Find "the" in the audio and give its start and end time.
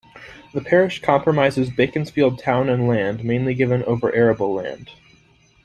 0.55-0.61